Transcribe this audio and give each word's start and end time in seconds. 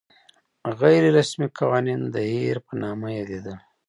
غیر 0.79 1.03
رسمي 1.17 1.47
قوانین 1.59 2.01
د 2.13 2.15
هیر 2.31 2.57
په 2.65 2.71
نامه 2.81 3.07
یادېدل. 3.17 3.57